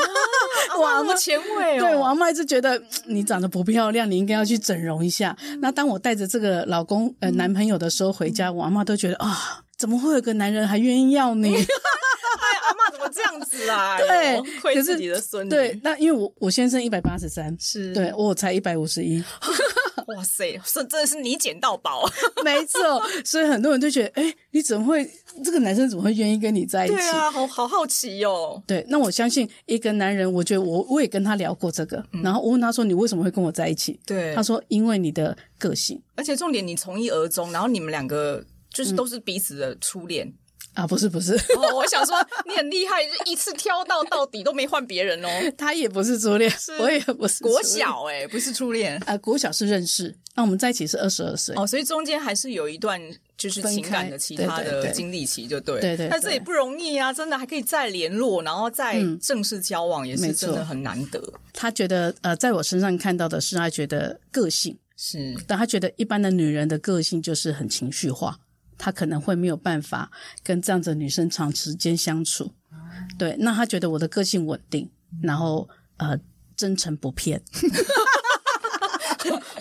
[0.78, 5.36] 我阿嬷前卫哦，对，我阿妈一直觉得你长得不漂亮，你应该要去整容一下。
[5.44, 9.36] 嗯、那当我带着这个老公呃男朋友的时候回家，嗯、我阿妈都觉得啊、哦，
[9.78, 11.56] 怎么会有个男人还愿意要你？
[11.56, 13.98] 哎，阿妈怎么这样子啊？
[13.98, 15.50] 对，亏自己的孙女。
[15.50, 19.24] 对，那因为我我先生一百八十三，是对我才一百五十一。
[20.08, 22.08] 哇塞，是真的是你捡到宝，
[22.44, 22.80] 没错。
[23.24, 25.10] 所以很多人都觉得，哎、欸，你怎么会
[25.44, 26.96] 这个男生怎么会愿意跟你在一起？
[26.96, 28.63] 对啊，好好好奇哟、哦。
[28.68, 34.00] 对，那我相信一个男人，我觉得我我也跟他聊过这个，嗯、然后我问他说，你为什么会跟我在一起？
[34.06, 40.28] 对，他说因为你的个性，而且重点你从一而终，然后你们两个就是都是彼此的初恋。
[40.28, 40.34] 嗯
[40.76, 45.30] 啊，不是不是，哦，我想说你很厉害，一次挑到到底都没换别人哦。
[45.58, 48.98] 他也不是初恋，我也不是国小哎、欸，不是初恋。
[48.98, 51.56] 啊、呃，国小是认识，那我们在一起是二十二岁。
[51.56, 53.02] 哦，所以中间还是有一段
[53.38, 56.10] 就是情感的其他的经历期，就对，对对，对。
[56.10, 61.20] 但这也不容易啊，真的还可以再联络，然后再正式交往，也是真的很难得。
[61.20, 64.78] 嗯、他觉得呃，在我身上看到的是他觉得个性。
[64.98, 68.40] 是，但他觉得一般的女人的个性就是很情绪化。
[68.78, 70.12] 他可能会没有办法
[70.44, 72.78] 跟这样子的女生长时间相处，嗯、
[73.18, 73.36] 对。
[73.40, 74.90] 那他觉得我的个性稳定，
[75.22, 76.18] 然后呃
[76.56, 77.42] 真诚不骗。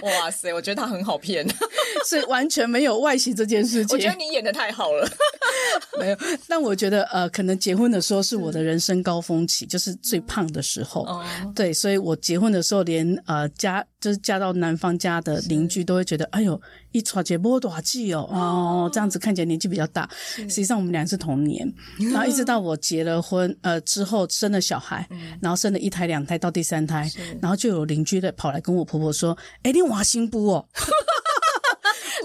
[0.03, 1.47] 哇塞，我觉得他很好骗，
[2.07, 3.97] 是完全没有外形这件事情。
[3.97, 5.09] 我觉得你演的太好了。
[5.99, 11.05] 没有，但我觉得呃，可能结婚的时候是我的人生高峰期，就是最胖的时候。
[11.05, 11.25] 哦，
[11.55, 16.61] 对，所以我结婚的时候连，连呃家就是嫁到男方家的邻居都会觉得，哎呦，
[16.93, 20.07] 一撮姐波多季哦，哦，这样子看起来年纪比较大。
[20.37, 21.67] 实际上我们俩是同年，
[22.13, 25.09] 然后一直到我结了婚，呃之后生了小孩，
[25.41, 30.69] 然后生了一胎两胎到第三胎，然后就有邻居的跑来跟我婆婆说，哎，你娃新不哦？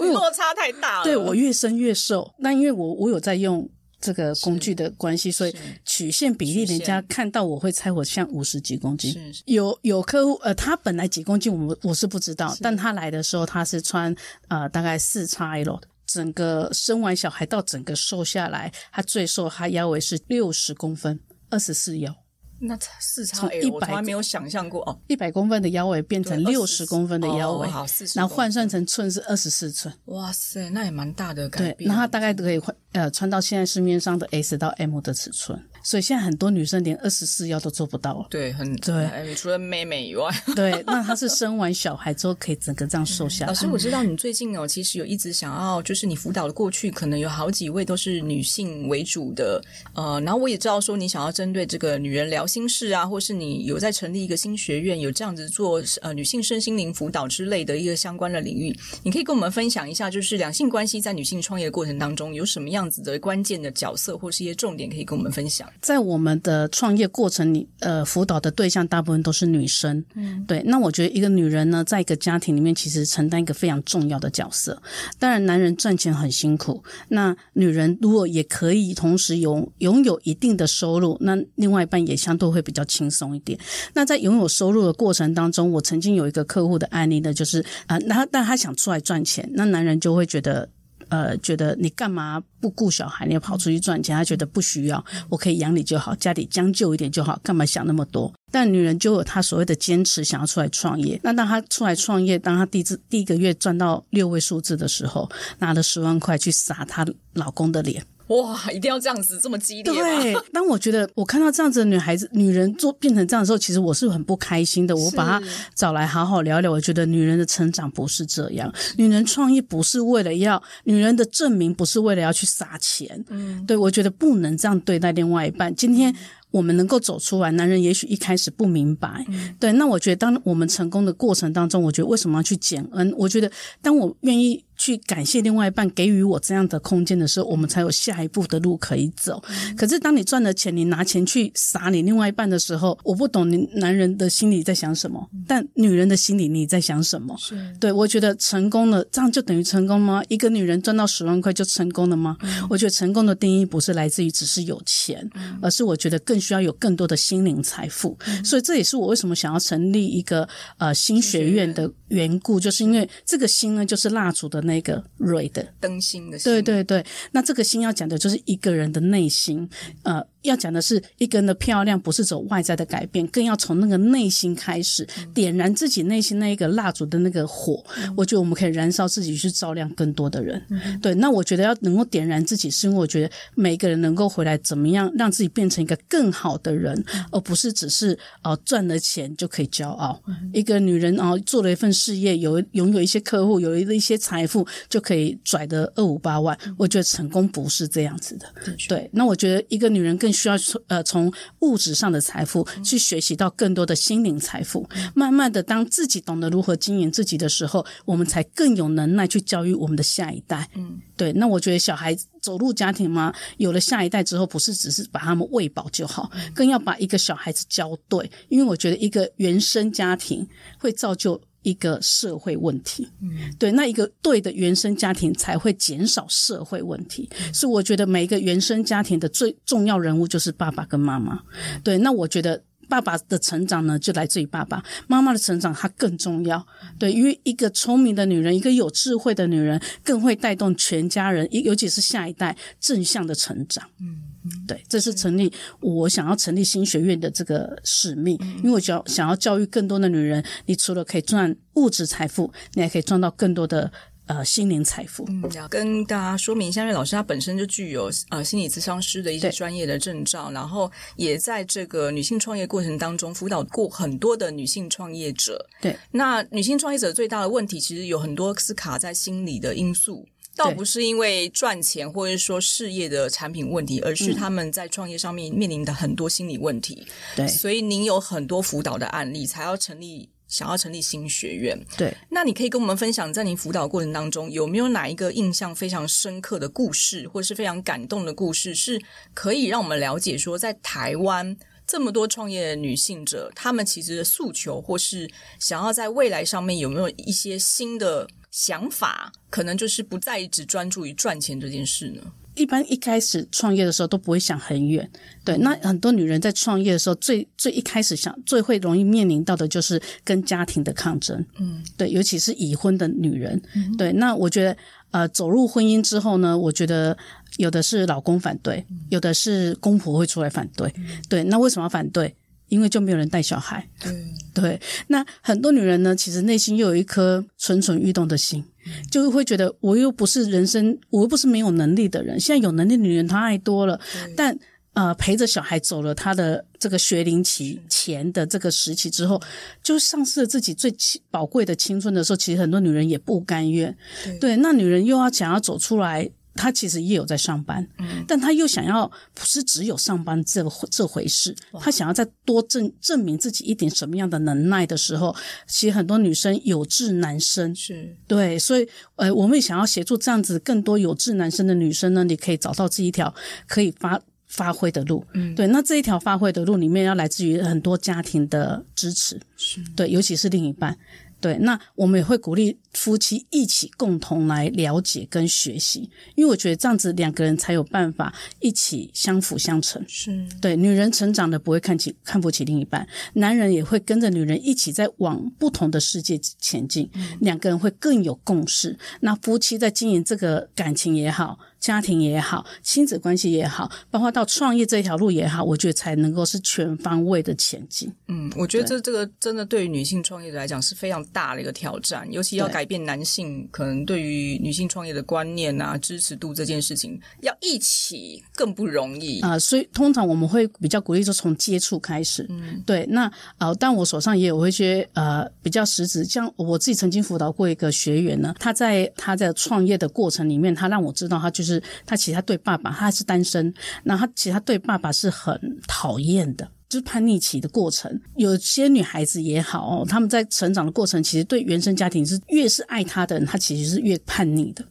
[0.00, 2.34] 落差太大了，对，我越生越瘦。
[2.38, 3.66] 那因为我我有在用
[4.00, 9.14] 这个工具的关系，所以曲线比例，人家看到我会猜我像五十几公斤。
[9.44, 14.14] 有有客户呃，他本来几公斤，我我是不知道，但他来的时候他是穿
[14.48, 22.14] 呃大概四叉 L 的，整个生完小孩到整个瘦下来，他最瘦他腰围是六十公分，二十四腰。
[22.62, 29.92] 那四叉 L 我从来没有想象过哦，一百公分的腰围变成六十公分的腰围，哦、然后换算成寸是二十四寸。
[30.06, 31.76] 哇塞，那也蛮大的改变。
[31.78, 35.58] 对，那它大概都可以换呃穿到现在市面上的 S 到 M 的尺寸。
[35.82, 39.34] 所以现在很多女生连二十四腰都做不到，对，很对。
[39.34, 43.48] 除了妹妹以外， 对，那她是生完小孩之后可以整个这样瘦下来。
[43.48, 49.62] 老师，我知道你最近哦，其实有一直想要，就是你辅导的过去可能有好几位都是女性为主的，
[49.94, 65.69] 呃，然后我也知道说你想要针对这个女人聊心事啊，或是你有在成立一个新学院，有这样子做呃女性身心灵辅导之类的一个相关的领域，你可以跟我们分享一下，就是两性关系在女性创业的过程当中有什么样子的关键的角色，或是一些重点可以跟我们分享。
[65.80, 70.04] 在我们的创业过程里，呃，辅导的对象大部分都是女生。
[70.14, 70.62] 嗯，对。
[70.66, 74.80] 那我觉得一个女人呢，在一个家庭里面，其实承担一个非常重要的角色。
[75.18, 83.58] 当然，男人赚钱很辛苦，那女人如果也可以同时有拥有一定的收入，那另外一半也相对会比较轻松一点。
[83.94, 90.68] 那在拥有收入的过程当中，我曾经有一个客户的案例呢，就是啊，那、呃、但他想出来赚钱，那男人就会觉得。
[91.10, 94.16] 呃，觉得你干嘛不顾小孩，你要跑出去赚钱？
[94.16, 98.32] 他觉得不需要，我可以养你就好，家里将就一点就好，干嘛想那么多？
[98.50, 101.20] 但女人就有她所谓的坚持，想要出来创业。
[101.22, 108.04] 那当她出来创业，当她第一次第一个月赚到六位数字的时候，拿了十万块去撒她老公的脸。
[108.30, 109.92] 哇，一定要这样子这么激烈？
[109.92, 114.96] 对， 当我觉得我看到这样子的女孩子、女人做变成这样的时候，其实我是很不开心的。
[114.96, 115.42] 我把她
[115.74, 123.24] 找来好好聊聊，我觉得女人的成长不是这样，女人创业不是为了要女人的证明，不是为了要去撒钱。
[123.30, 125.74] 嗯，对，我觉得不能这样对待另外一半。
[125.74, 126.14] 今天
[126.52, 129.24] 我们能够走出来，男人也许一开始不明白。
[129.28, 133.12] 嗯，对，那我觉得当我们成功的过程当中，我觉得为什么要去感恩？
[133.16, 133.50] 我觉得
[133.82, 134.64] 当我愿意。
[134.80, 139.42] 去感谢另外一半给予我这样的空间的时候，我们才有下一步的路可以走。
[139.50, 147.36] 嗯、可是当你赚了钱，你拿钱去撒你另外一半的时候，我不懂你男人的心里在想什么，嗯、但女人的心里你在想什么？
[147.38, 150.22] 是对，我觉得成功了，这样就等于成功吗？
[150.28, 152.38] 一个女人赚到十万块就成功了吗？
[152.40, 158.16] 嗯、我觉得成功的定义不是来自于只是有钱，嗯、而是我觉得更需要有更多的心灵财富。
[158.26, 164.60] 嗯、所以这也是我为什么想要成立一个呃新学院的缘故，就是因为这个心呢，就是蜡烛的。
[164.60, 169.68] 那个蕊的灯芯的心，对对对，那这个心要讲的就是一个人的内心，
[170.02, 170.24] 呃。
[170.42, 177.84] 要讲的是一个人的漂亮，不是走外在的改变，更要从那个内心开始，点燃自己内心那一个蜡烛的那个火。
[177.98, 180.60] 嗯、我觉得我们可以燃烧自己，去照亮更多的人。
[180.70, 190.22] 嗯、对，那我觉得要能够点燃自己，是因为我觉得每个人能够回来，怎么样让自己变成一个更好的人，嗯、而不是只是哦赚了钱就可以骄傲。
[190.26, 196.58] 嗯、一个女人哦做了一份事业，有拥有一些客户，有一一些财富，就可以拽得二五八万。
[196.64, 198.46] 嗯、我觉得成功不是这样子的。
[198.66, 200.29] 嗯、对，那我觉得一个女人更。
[200.32, 210.68] 需要从呃从物质上的财富去学习到更多的心灵财富，慢慢的，当自己懂得如何经营自己的时候，我们才更有能耐去教育我们的下一代。
[210.74, 211.32] 嗯，对。
[211.34, 220.46] 那我觉得小孩走入家庭嘛，有了下一代之后，不是只是把他们喂饱就好，更要把一个小孩子教对，因为我觉得一个原生家庭
[220.78, 221.40] 会造就。
[221.62, 227.28] 一个社会问题，嗯，对，那一个对的原生家庭才会减少社会问题。
[227.38, 231.42] 嗯，是我觉得每一个原生家庭的最重要人物就是爸爸跟妈妈。
[231.74, 232.62] 嗯，对，那我觉得。
[232.90, 236.66] 爸爸的成长呢，就来自于爸爸；妈妈的成长，它更重要。
[236.98, 243.88] 对，因为一个聪明的女人，一个有智慧的女人，更会带动全家人，尤其是下一代正向的成长。
[244.00, 244.22] 嗯，
[244.66, 253.90] 对，这是成立我想要成立新学院的这个使命，因为我想想要教育更多的女人，你除了可以赚物质财富，你还可以赚到更多的。
[254.26, 255.24] 呃，心灵财富。
[255.26, 265.66] 嗯，要跟大家说明一下，因为老师他本身就具有呃心理咨商师的一些专业的证照，然后也在这个女性创业过程当中辅导过很多的女性创业者。
[265.80, 270.24] 对，那女性创业者最大的问题，其实有很多是卡在心理的因素，
[270.56, 277.06] 倒不是因为赚钱或者说事业的产品问题，而是他们在创业上面面临的很多心理问题。
[277.36, 280.30] 对，所以您有很多辅导的案例，才要成立。
[280.50, 289.00] 想要成立新学院，对，那你可以跟我们分享，在您辅导过程当中，有没有哪一个印象非常深刻的故事，或是非常感动的故事，是
[289.32, 302.20] 可以让我们了解说，在台湾这么多创业的女性者，她们其实的诉求，或是想要在未来上面有没有一些新的想法，可能就是不再只专注于赚钱这件事呢？
[302.56, 305.08] 一般一开始创业的时候都不会想很远，
[305.44, 305.56] 对。
[305.58, 314.12] 那很多女人在创业的时候，最最一开始想最会容易面临到的就是跟家庭的抗争，嗯，对，尤其是已婚的女人，嗯，对。
[314.12, 314.76] 那我觉得，
[315.12, 317.16] 呃，走入婚姻之后呢，我觉得
[317.56, 320.92] 有的是老公反对，有的是公婆会出来反对，
[321.28, 321.44] 对。
[321.44, 322.34] 那为什么要反对？
[322.70, 324.80] 因为就没有人带小孩，嗯，对。
[325.08, 328.64] 那很多女人呢，其实内心又有一颗蠢蠢欲动的心，
[329.10, 332.40] 就会觉得我又不是人生，我又不是没有能力的人。
[332.40, 334.00] 现在有能力的女人太多了，
[334.34, 334.58] 但
[334.92, 339.40] 呃，陪着小孩走了她的这个学龄期前的这个时期之后，
[339.82, 340.92] 就丧失了自己最
[341.30, 343.96] 宝贵的青春的时候，其实很多女人也不甘愿。
[344.24, 346.30] 对，对，那女人又要想要走出来。
[346.54, 355.34] 他其实也有在上班，嗯，但他又想要不是只有上班这这回事，他想要再多证证明自己一点什么样的能耐的时候，
[355.66, 358.16] 其实很多女生有志男生，是。
[358.26, 358.86] 对，所以
[359.16, 363.32] 呃，我们也想要协助这样子更多有志男生的女生呢，你可以找到这一条
[363.66, 365.24] 可以发发挥的路。
[365.34, 369.80] 嗯，对，那这一条发挥的路里面要来自于很多家庭的支持，是。
[369.94, 370.98] 对，尤其是另一半。
[371.40, 380.04] 对，那我们也会鼓励夫妻一起共同来了解跟学习，因为我觉得这样子两个人才有办法一起相辅相成。
[380.06, 388.98] 是对，女人成长的不会看起看不起另一半，男人也会跟着女人一起在往不同的世界前进，嗯、两个人会更有共识。
[389.20, 391.58] 那夫妻在经营这个感情也好。
[391.80, 398.12] 家庭也好，亲子关系也好，包括到创业这条路也好，我觉得才能够是全方位的前进。
[398.28, 409.58] 嗯，我觉得这这个真的对于女性创业者来讲是非常大的一个挑战，尤其要改变男性可能对于女性创业的观念啊、支持度这件事情，要一起更不容易啊、呃。
[409.58, 412.44] 所以通常我们会比较鼓励说从接触开始。
[412.50, 413.06] 嗯，对。
[413.06, 421.69] 那呃，但我手上也有一些呃比较实质，像我自己曾经辅导过一个学员呢，他在他在创业的过程里面，他让我知道他就是。
[421.74, 423.72] 是他其实他对爸爸，他是单身，
[424.04, 428.20] 那他其实他对爸爸是很讨厌的，就是叛逆期的过程。
[428.36, 434.84] 有些女孩子也好哦，他们在成长的过程，其实对原生家庭是越是爱他的人，他其实是越叛逆的。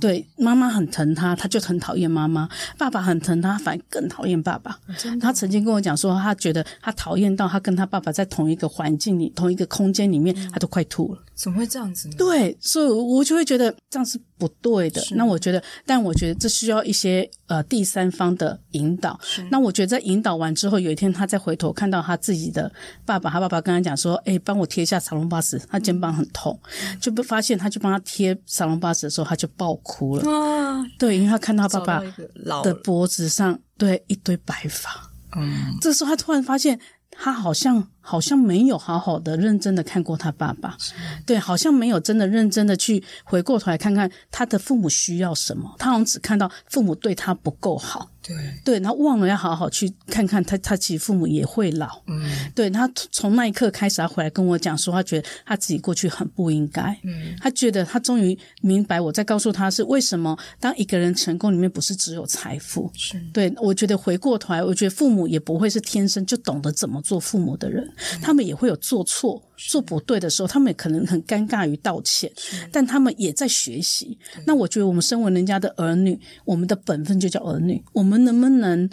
[0.00, 2.48] 对，妈妈很疼他，他就很讨厌妈妈；
[2.78, 4.80] 爸爸很疼他，反而更讨厌爸爸。
[5.20, 11.22] 他曾经跟我讲说，他觉得他讨厌到他跟他爸爸在同一个环境里、同一个空间里面，他都快吐了。
[11.34, 12.14] 怎么会这样子呢？
[12.16, 15.00] 对，所以我就会觉得这样是不对的。
[15.12, 19.20] 那我觉得，但我觉得这需要一些呃第三方的引导。
[19.50, 22.72] 那我觉得在引导完之后，有一天他再回头看到他自己的
[23.04, 26.58] 爸爸，他爸爸跟他讲说：“哎，帮我贴一下沙龙巴斯，他肩膀很痛。
[26.64, 30.28] 嗯”就不发现，他就帮他贴沙龙巴斯的时候，他就爆哭了。
[30.28, 35.10] 啊，对，因为他看到他爸爸的脖子上对一堆白发。
[35.36, 36.80] 嗯，这时候他突然发现。
[37.22, 40.76] 他好像好像没有好好的认真的看过他爸爸，
[41.24, 48.10] 对，好像没有真的认真的去回过头来看看他的父母需要什么，他好像只看到父母对他不够好。
[48.22, 52.02] 对对，然后忘了要好好去看看他，他其实父母也会老。
[52.06, 56.94] 嗯，对，他从那一刻开始，他回来跟我讲说，他觉得他自己过去很不应该。
[57.02, 62.90] 嗯，他觉得他终于明白我在告诉他是为什么，当一个人成功里面不是只有财富。
[62.94, 69.42] 是，对，我觉得回过头来，我觉得父母也不会是天生就懂得怎么做父母的人，嗯，他们也会有做错。
[69.56, 72.32] 做不对的时候，他们也可能很尴尬于道歉，
[72.72, 74.18] 但他们也在学习。
[74.46, 77.84] 那我觉得，我们身为人家的儿女，我们的本分就叫儿女。
[77.92, 78.88] 我们能不能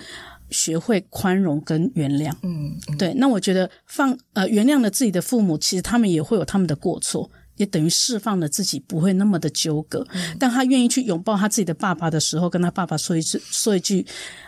[0.50, 2.34] 学会宽容跟原谅？
[2.44, 3.14] 嗯，嗯对。
[3.14, 10.06] 那我觉得放呃原谅了自己的父母，其实他们也会有他们的过错，也等于释放了自己，不会那么的纠葛。
[10.12, 14.06] 嗯，当他愿意去拥抱他自己的爸爸的时候，跟他爸爸说一句说一句，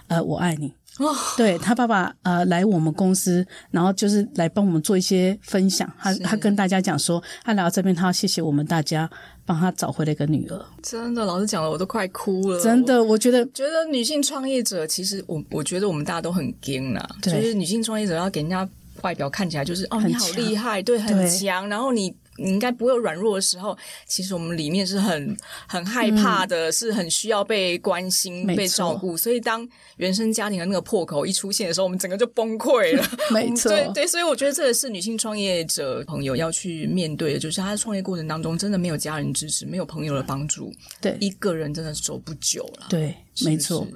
[0.08, 0.74] 呃，我爱你。
[1.00, 5.90] 哦，对他爸爸呃来我们公司，然后就是来帮我们做一些分享。
[5.98, 9.10] 他他跟大家讲说，他来到这边，他要谢谢我们大家
[9.46, 10.66] 帮他找回了一个女儿。
[10.84, 12.62] 真的，老师讲了，我都快哭了。
[12.62, 18.68] 真的，我，觉得觉得女性创业者，其实我我觉得我们大家都很惊呐，就是女性创业者要给人家
[19.02, 22.14] 外表看起来就是哦，你好厉害，对，很强，然后你。
[22.40, 23.78] 你应该不会有软弱的时候，
[24.08, 25.38] 其实我们里面是很
[25.68, 29.18] 很害怕的，嗯、是很需要被关心、被照顾。
[29.18, 29.68] 所以当
[29.98, 33.04] 原生家庭的那个破口一出现的时候，我们整个就崩溃了。
[33.32, 42.88] 没错，对对，所以我觉得这个是女性创业者朋友要去面对的，就是她在创业过程当中真的没有家人支持，没有朋友的帮助，对，一个人真的走不久了。
[42.90, 43.88] 对，没错。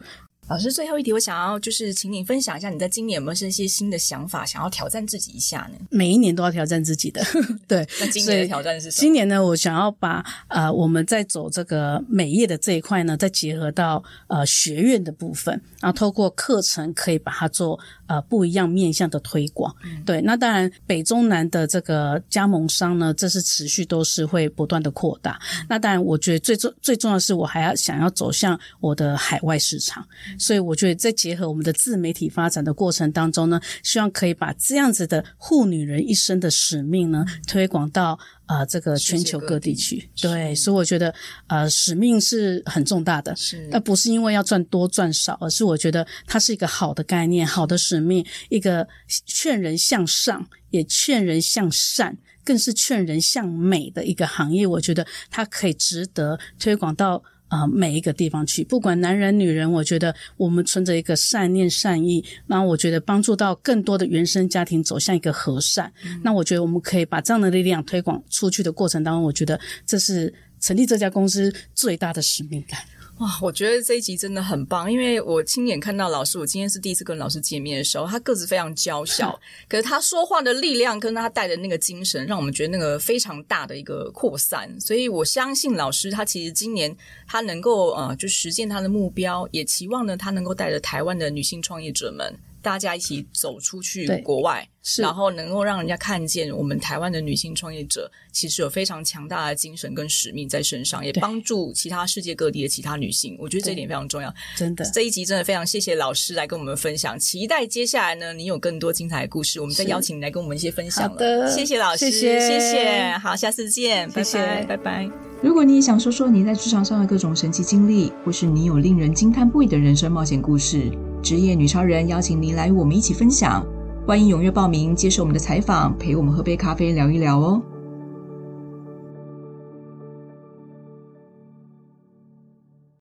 [0.50, 5.78] 老师，最后一题，我想要就是请你分享一下，你在今年有没有是一些新的想法，想要挑战自己一下呢？
[5.90, 7.24] 每一年都要挑战自己的，
[7.68, 7.88] 对。
[8.00, 9.02] 那今年的挑战是什么？
[9.02, 19.74] 今年呢，我想要把呃我们在走这个美业的这一块呢，再结合到呃学院的部分，然后透过课程可以把它做呃不一样面向的推广。
[19.86, 25.40] 嗯、对，那当然北中南的这个加盟商呢，这是持续都是会不断的扩大。
[25.58, 30.06] 嗯、那当然，我觉得最重最重要的是，我还要想要走向我的海外市场。
[30.38, 38.18] 所以我觉得在结合我们的自媒体发展的过程当中呢，希望可以把这样子的护女人一生的使命呢，推广到
[38.48, 40.10] 呃这个全球各地去。
[40.22, 41.14] 对，所以我觉得
[41.48, 48.88] 呃使命是很重大的，是，而不是因为要赚多赚少，而是我觉得它是一个好的概念、好的使命，一个
[49.26, 54.66] 劝人向上，也劝人向善，更是劝人向美的一个行业。
[54.66, 57.24] 我觉得它可以值得推广到。
[57.54, 65.94] 啊、呃，每一个地方去，不管男人女人，我觉得我们存着一个善念善意，那我觉得帮助到更多的原生家庭走向一个和善。
[66.04, 72.80] 嗯、那我觉得我们可以把这样的力量推广出去的过程当中，我觉得这是成立这家公司最大的使命感。
[73.20, 76.40] 哇，我觉得这一集真的很棒，因为我亲眼看到老师。
[76.40, 79.40] 我今天是第一次跟老师见面的时候，他个子非常娇 小，
[79.70, 84.76] 可是他说话的力量跟他带的那个精神，让我们觉得那个非常大的一个扩散。
[84.82, 86.94] 所以我相信老师，他其实今年
[87.28, 92.36] 他能够呃，就实现他的目标，也期望呢，他能够带着台湾的女性创业者们。
[92.64, 103.36] 大家一起走出去国外，然后能够让人家看见我们台湾的女性创业者其实有非常强大的精神跟使命在身上，也帮助其他世界各地的其他女性。
[103.38, 104.34] 我觉得这一点非常重要。
[104.56, 111.10] 真的，这一集真的非常谢谢老师来跟我们分享，期待接下来呢，你有更多精彩的故事，我们再邀请你来跟我们一些分享了。
[111.10, 115.10] 好的，谢谢老师，谢谢，谢谢，好，下次见，谢谢，拜拜，拜拜。
[115.42, 120.90] 如果你也想说说你在职场上的各种神奇经历，或是你有令人惊叹不已的人生冒险故事。
[121.24, 123.66] 职业女超人邀请您来与我们一起分享，
[124.06, 127.62] 欢迎踊跃报名，接受我们的采访，陪我们喝杯咖啡聊一聊哦。